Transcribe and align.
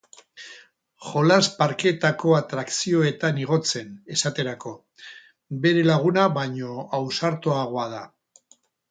Jolas-parkeetako 1.07 2.31
atrakzioetan 2.37 3.41
igotzen, 3.41 3.91
esaterako, 4.15 4.71
bere 5.65 5.83
laguna 5.89 6.23
baino 6.39 6.87
ausartagoa 7.01 7.85
da. 7.93 8.01